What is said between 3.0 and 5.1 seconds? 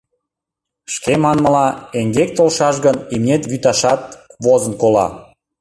имнет вӱташат возын кола.